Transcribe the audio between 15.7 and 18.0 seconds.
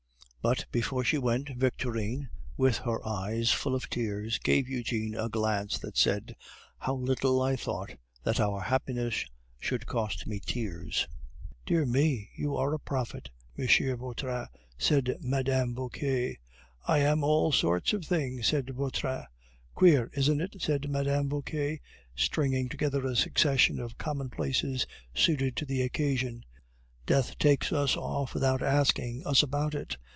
Vauquer. "I am all sorts